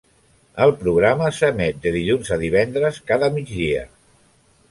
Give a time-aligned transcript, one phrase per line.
[0.63, 3.87] El programa s'emet de dilluns a divendres cada migdia.